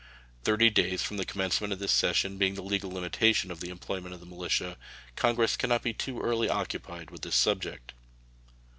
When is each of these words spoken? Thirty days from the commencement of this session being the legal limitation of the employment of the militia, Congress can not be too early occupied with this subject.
Thirty 0.43 0.71
days 0.71 1.03
from 1.03 1.17
the 1.17 1.25
commencement 1.25 1.71
of 1.71 1.77
this 1.77 1.91
session 1.91 2.39
being 2.39 2.55
the 2.55 2.63
legal 2.63 2.89
limitation 2.91 3.51
of 3.51 3.59
the 3.59 3.69
employment 3.69 4.15
of 4.15 4.19
the 4.19 4.25
militia, 4.25 4.77
Congress 5.15 5.55
can 5.55 5.69
not 5.69 5.83
be 5.83 5.93
too 5.93 6.19
early 6.21 6.49
occupied 6.49 7.11
with 7.11 7.21
this 7.21 7.35
subject. 7.35 7.93